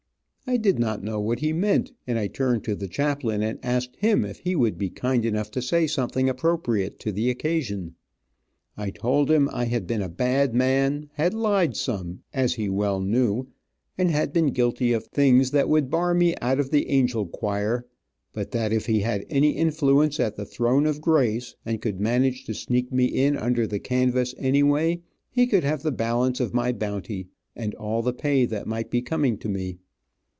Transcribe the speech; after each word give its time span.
I 0.47 0.57
did 0.57 0.79
not 0.79 1.01
know 1.01 1.17
what 1.21 1.39
he 1.39 1.53
meant, 1.53 1.93
and 2.05 2.19
I 2.19 2.27
turned 2.27 2.65
to 2.65 2.75
the 2.75 2.89
chaplain 2.89 3.41
and 3.41 3.57
asked 3.63 3.95
him 3.99 4.25
if 4.25 4.39
he 4.39 4.53
wouldn't 4.53 4.79
be 4.79 4.89
kind 4.89 5.23
enough 5.23 5.49
to 5.51 5.61
say 5.61 5.87
something 5.87 6.27
appropriate 6.27 6.99
to 7.01 7.13
the 7.13 7.29
occasion. 7.29 7.95
I 8.75 8.89
told 8.89 9.31
him 9.31 9.47
I 9.53 9.65
had 9.65 9.87
been 9.87 10.01
a 10.01 10.09
bad 10.09 10.53
man, 10.53 11.07
had 11.13 11.33
lied 11.33 11.77
some, 11.77 12.23
as 12.33 12.55
he 12.55 12.67
well 12.67 12.99
knew, 12.99 13.47
and 13.97 14.11
had 14.11 14.33
been 14.33 14.47
guilty 14.47 14.91
of 14.91 15.05
things 15.07 15.51
that 15.51 15.69
would 15.69 15.89
bar 15.89 16.13
me 16.13 16.35
out 16.41 16.59
of 16.59 16.69
the 16.69 16.89
angel 16.89 17.25
choir, 17.27 17.85
but 18.33 18.51
that 18.51 18.73
if 18.73 18.87
he 18.87 18.99
had 18.99 19.25
any 19.29 19.51
influence 19.51 20.19
at 20.19 20.35
the 20.35 20.45
throne 20.45 20.85
of 20.85 20.99
grace, 20.99 21.55
and 21.65 21.81
could 21.81 22.01
manage 22.01 22.43
to 22.45 22.53
sneak 22.53 22.91
me 22.91 23.05
in 23.05 23.37
under 23.37 23.65
the 23.65 23.79
canvass 23.79 24.35
anyway, 24.37 24.99
he 25.29 25.47
could 25.47 25.63
have 25.63 25.81
the 25.81 25.93
balance 25.93 26.41
of 26.41 26.53
my 26.53 26.73
bounty, 26.73 27.29
and 27.55 27.73
all 27.75 28.01
the 28.01 28.11
pay 28.11 28.45
that 28.45 28.67
might 28.67 28.89
be 28.91 29.01
coming 29.01 29.37
to 29.37 29.47
me. 29.47 29.77